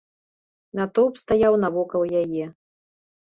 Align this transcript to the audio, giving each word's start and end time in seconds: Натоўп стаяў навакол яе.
Натоўп 0.79 1.19
стаяў 1.23 1.53
навакол 1.65 2.01
яе. 2.21 2.45